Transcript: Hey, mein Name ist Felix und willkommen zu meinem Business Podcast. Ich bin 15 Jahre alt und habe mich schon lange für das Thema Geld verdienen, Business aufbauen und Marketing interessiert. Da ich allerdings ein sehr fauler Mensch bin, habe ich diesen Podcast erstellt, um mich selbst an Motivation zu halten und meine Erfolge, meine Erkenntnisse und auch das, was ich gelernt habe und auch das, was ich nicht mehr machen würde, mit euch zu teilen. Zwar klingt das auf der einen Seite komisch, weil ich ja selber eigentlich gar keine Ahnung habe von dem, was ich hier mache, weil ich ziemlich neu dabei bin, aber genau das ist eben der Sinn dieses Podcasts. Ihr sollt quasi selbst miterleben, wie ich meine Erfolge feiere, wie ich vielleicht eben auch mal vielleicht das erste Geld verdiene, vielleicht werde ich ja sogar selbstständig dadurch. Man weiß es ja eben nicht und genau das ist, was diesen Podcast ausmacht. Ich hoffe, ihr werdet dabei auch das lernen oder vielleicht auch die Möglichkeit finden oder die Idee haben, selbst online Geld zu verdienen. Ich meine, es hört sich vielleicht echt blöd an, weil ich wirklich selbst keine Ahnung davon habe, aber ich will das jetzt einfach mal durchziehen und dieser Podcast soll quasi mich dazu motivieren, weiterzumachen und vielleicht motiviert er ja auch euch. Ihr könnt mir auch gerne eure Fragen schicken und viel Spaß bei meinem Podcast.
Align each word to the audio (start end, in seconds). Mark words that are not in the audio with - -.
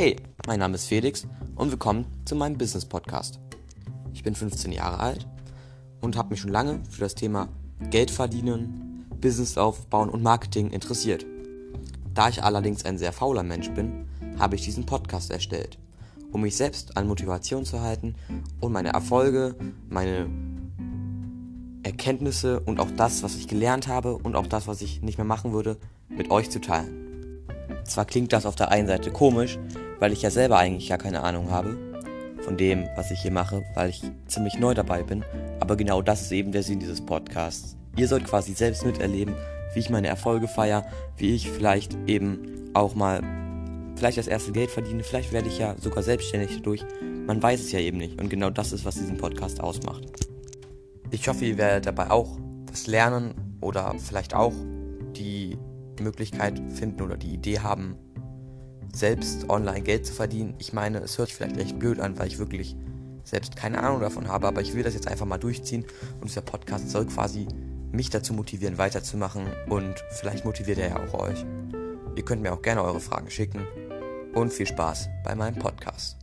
Hey, 0.00 0.14
mein 0.46 0.60
Name 0.60 0.76
ist 0.76 0.86
Felix 0.86 1.26
und 1.56 1.72
willkommen 1.72 2.06
zu 2.24 2.36
meinem 2.36 2.56
Business 2.56 2.84
Podcast. 2.84 3.40
Ich 4.14 4.22
bin 4.22 4.36
15 4.36 4.70
Jahre 4.70 5.00
alt 5.00 5.26
und 6.00 6.16
habe 6.16 6.30
mich 6.30 6.38
schon 6.40 6.52
lange 6.52 6.78
für 6.88 7.00
das 7.00 7.16
Thema 7.16 7.48
Geld 7.90 8.12
verdienen, 8.12 9.08
Business 9.20 9.58
aufbauen 9.58 10.08
und 10.08 10.22
Marketing 10.22 10.70
interessiert. 10.70 11.26
Da 12.14 12.28
ich 12.28 12.44
allerdings 12.44 12.84
ein 12.84 12.96
sehr 12.96 13.12
fauler 13.12 13.42
Mensch 13.42 13.70
bin, 13.70 14.06
habe 14.38 14.54
ich 14.54 14.62
diesen 14.62 14.86
Podcast 14.86 15.32
erstellt, 15.32 15.80
um 16.30 16.42
mich 16.42 16.54
selbst 16.54 16.96
an 16.96 17.08
Motivation 17.08 17.64
zu 17.64 17.80
halten 17.80 18.14
und 18.60 18.70
meine 18.70 18.90
Erfolge, 18.90 19.56
meine 19.88 20.30
Erkenntnisse 21.82 22.60
und 22.60 22.78
auch 22.78 22.92
das, 22.96 23.24
was 23.24 23.34
ich 23.34 23.48
gelernt 23.48 23.88
habe 23.88 24.16
und 24.16 24.36
auch 24.36 24.46
das, 24.46 24.68
was 24.68 24.80
ich 24.80 25.02
nicht 25.02 25.18
mehr 25.18 25.24
machen 25.24 25.52
würde, 25.52 25.76
mit 26.08 26.30
euch 26.30 26.50
zu 26.50 26.60
teilen. 26.60 27.42
Zwar 27.82 28.04
klingt 28.04 28.32
das 28.32 28.46
auf 28.46 28.54
der 28.54 28.70
einen 28.70 28.86
Seite 28.86 29.10
komisch, 29.10 29.58
weil 29.98 30.12
ich 30.12 30.22
ja 30.22 30.30
selber 30.30 30.58
eigentlich 30.58 30.88
gar 30.88 30.98
keine 30.98 31.22
Ahnung 31.22 31.50
habe 31.50 31.76
von 32.42 32.56
dem, 32.56 32.88
was 32.96 33.10
ich 33.10 33.20
hier 33.20 33.32
mache, 33.32 33.64
weil 33.74 33.90
ich 33.90 34.02
ziemlich 34.26 34.58
neu 34.58 34.74
dabei 34.74 35.02
bin, 35.02 35.24
aber 35.60 35.76
genau 35.76 36.02
das 36.02 36.22
ist 36.22 36.32
eben 36.32 36.52
der 36.52 36.62
Sinn 36.62 36.80
dieses 36.80 37.04
Podcasts. 37.04 37.76
Ihr 37.96 38.08
sollt 38.08 38.24
quasi 38.24 38.54
selbst 38.54 38.86
miterleben, 38.86 39.34
wie 39.74 39.80
ich 39.80 39.90
meine 39.90 40.08
Erfolge 40.08 40.48
feiere, 40.48 40.86
wie 41.16 41.34
ich 41.34 41.50
vielleicht 41.50 41.96
eben 42.06 42.70
auch 42.74 42.94
mal 42.94 43.20
vielleicht 43.96 44.18
das 44.18 44.28
erste 44.28 44.52
Geld 44.52 44.70
verdiene, 44.70 45.02
vielleicht 45.02 45.32
werde 45.32 45.48
ich 45.48 45.58
ja 45.58 45.74
sogar 45.78 46.02
selbstständig 46.02 46.56
dadurch. 46.56 46.84
Man 47.26 47.42
weiß 47.42 47.60
es 47.60 47.72
ja 47.72 47.80
eben 47.80 47.98
nicht 47.98 48.20
und 48.20 48.30
genau 48.30 48.50
das 48.50 48.72
ist, 48.72 48.84
was 48.84 48.94
diesen 48.94 49.18
Podcast 49.18 49.60
ausmacht. 49.60 50.04
Ich 51.10 51.26
hoffe, 51.28 51.44
ihr 51.44 51.58
werdet 51.58 51.86
dabei 51.86 52.10
auch 52.10 52.38
das 52.66 52.86
lernen 52.86 53.34
oder 53.60 53.94
vielleicht 53.98 54.34
auch 54.34 54.52
die 55.16 55.58
Möglichkeit 56.00 56.60
finden 56.74 57.02
oder 57.02 57.16
die 57.16 57.34
Idee 57.34 57.58
haben, 57.58 57.96
selbst 58.92 59.48
online 59.48 59.82
Geld 59.82 60.06
zu 60.06 60.12
verdienen. 60.12 60.54
Ich 60.58 60.72
meine, 60.72 60.98
es 60.98 61.18
hört 61.18 61.28
sich 61.28 61.36
vielleicht 61.36 61.56
echt 61.58 61.78
blöd 61.78 62.00
an, 62.00 62.18
weil 62.18 62.28
ich 62.28 62.38
wirklich 62.38 62.76
selbst 63.24 63.56
keine 63.56 63.82
Ahnung 63.82 64.00
davon 64.00 64.28
habe, 64.28 64.48
aber 64.48 64.60
ich 64.60 64.74
will 64.74 64.82
das 64.82 64.94
jetzt 64.94 65.08
einfach 65.08 65.26
mal 65.26 65.38
durchziehen 65.38 65.84
und 66.20 66.28
dieser 66.28 66.40
Podcast 66.40 66.90
soll 66.90 67.06
quasi 67.06 67.46
mich 67.92 68.10
dazu 68.10 68.32
motivieren, 68.32 68.78
weiterzumachen 68.78 69.46
und 69.68 69.94
vielleicht 70.10 70.44
motiviert 70.44 70.78
er 70.78 70.88
ja 70.88 70.96
auch 70.96 71.14
euch. 71.14 71.44
Ihr 72.16 72.24
könnt 72.24 72.42
mir 72.42 72.52
auch 72.52 72.62
gerne 72.62 72.82
eure 72.82 73.00
Fragen 73.00 73.30
schicken 73.30 73.66
und 74.34 74.52
viel 74.52 74.66
Spaß 74.66 75.08
bei 75.24 75.34
meinem 75.34 75.58
Podcast. 75.58 76.16